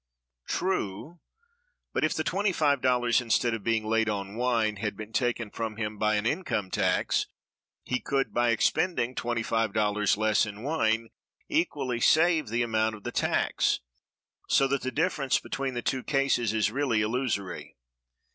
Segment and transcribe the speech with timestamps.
[0.47, 1.19] True,
[1.93, 5.99] but if the [$25], instead of being laid on wine, had been taken from him
[5.99, 7.27] by an income tax,
[7.83, 11.09] he could, by expending [$25] less in wine,
[11.49, 13.79] equally save the amount of the tax,
[14.49, 17.77] so that the difference between the two cases is really illusory.